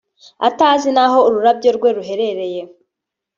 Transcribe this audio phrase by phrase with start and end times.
[0.47, 2.61] atazi n’aho urubyaro rwe ruherereye